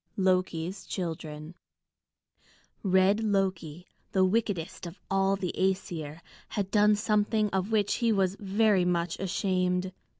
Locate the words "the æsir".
5.35-6.21